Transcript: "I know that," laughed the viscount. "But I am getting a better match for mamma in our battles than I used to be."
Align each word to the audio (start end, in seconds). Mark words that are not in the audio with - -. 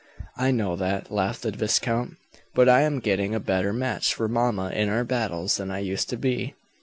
"I 0.35 0.49
know 0.49 0.75
that," 0.77 1.11
laughed 1.11 1.43
the 1.43 1.51
viscount. 1.51 2.15
"But 2.55 2.67
I 2.67 2.81
am 2.81 3.01
getting 3.01 3.35
a 3.35 3.39
better 3.39 3.71
match 3.71 4.15
for 4.15 4.27
mamma 4.27 4.69
in 4.71 4.89
our 4.89 5.03
battles 5.03 5.57
than 5.57 5.69
I 5.69 5.77
used 5.77 6.09
to 6.09 6.17
be." 6.17 6.55